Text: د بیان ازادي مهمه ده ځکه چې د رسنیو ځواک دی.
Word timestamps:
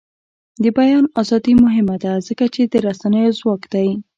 د 0.63 0.65
بیان 0.77 1.05
ازادي 1.21 1.53
مهمه 1.63 1.95
ده 2.03 2.13
ځکه 2.27 2.45
چې 2.53 2.61
د 2.71 2.73
رسنیو 2.87 3.35
ځواک 3.39 3.61
دی. 3.73 3.89